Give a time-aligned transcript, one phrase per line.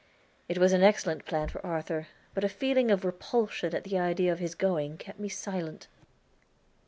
[0.49, 4.31] It was an excellent plan for Arthur; but a feeling of repulsion at the idea
[4.33, 5.85] of his going kept me silent.